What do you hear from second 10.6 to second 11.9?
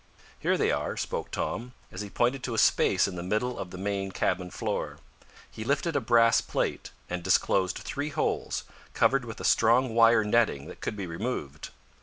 that could be removed.